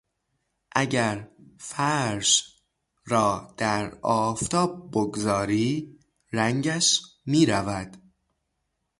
اگر 0.71 1.29
فرش 1.57 2.55
را 3.05 3.53
در 3.57 3.97
آفتاب 4.01 4.91
بگذاری 4.91 5.99
رنگش 6.31 7.01
میرود. 7.25 7.97